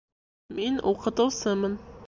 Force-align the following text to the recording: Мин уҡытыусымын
Мин 0.59 0.81
уҡытыусымын 0.93 1.81